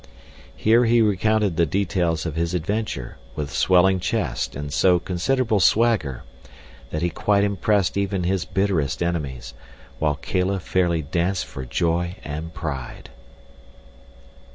[0.55, 6.23] Here he recounted the details of his adventure, with swelling chest and so considerable swagger
[6.89, 9.53] that he quite impressed even his bitterest enemies,
[9.99, 13.11] while Kala fairly danced for joy and pride.